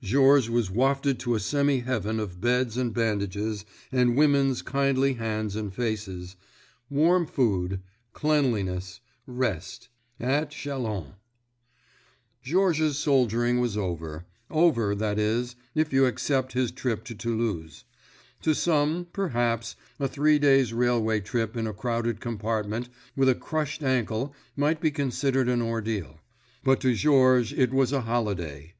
Georges 0.00 0.48
was 0.48 0.70
wafted 0.70 1.18
to 1.18 1.34
a 1.34 1.38
semi 1.38 1.80
heaven 1.80 2.18
of 2.18 2.40
beds 2.40 2.78
and 2.78 2.94
bandages 2.94 3.66
and 3.92 4.16
women's 4.16 4.62
kindly 4.62 5.12
hands 5.12 5.54
and 5.54 5.70
faces—warm 5.74 7.26
food—cleanliness; 7.26 9.00
rest—at 9.26 10.50
Châlons! 10.50 11.12
Georges's 12.42 12.96
soldiering 12.96 13.60
was 13.60 13.76
over—over, 13.76 14.94
that 14.94 15.18
is, 15.18 15.56
if 15.74 15.92
you 15.92 16.06
except 16.06 16.54
his 16.54 16.70
trip 16.72 17.04
to 17.04 17.14
Toulouse. 17.14 17.84
To 18.40 18.54
some, 18.54 19.08
perhaps, 19.12 19.76
a 20.00 20.08
three 20.08 20.38
days' 20.38 20.72
railway 20.72 21.20
trip 21.20 21.54
in 21.54 21.66
a 21.66 21.74
crowded 21.74 22.18
compartment 22.18 22.88
with 23.14 23.28
a 23.28 23.34
crushed 23.34 23.82
ankle 23.82 24.34
might 24.56 24.80
be 24.80 24.90
considered 24.90 25.50
an 25.50 25.60
ordeal. 25.60 26.18
But 26.64 26.80
to 26.80 26.94
Georges 26.94 27.52
it 27.52 27.72
was 27.74 27.92
a 27.92 28.00
holiday. 28.00 28.72